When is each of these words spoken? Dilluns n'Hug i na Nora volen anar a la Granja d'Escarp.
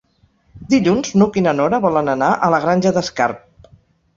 Dilluns 0.73 1.11
n'Hug 1.21 1.37
i 1.41 1.43
na 1.47 1.53
Nora 1.59 1.81
volen 1.85 2.09
anar 2.15 2.33
a 2.49 2.51
la 2.55 2.61
Granja 2.65 2.95
d'Escarp. 2.97 3.71